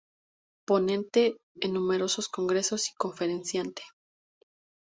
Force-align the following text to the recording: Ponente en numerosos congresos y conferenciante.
Ponente 0.65 1.37
en 1.59 1.73
numerosos 1.75 2.27
congresos 2.27 2.89
y 2.89 2.95
conferenciante. 2.95 3.83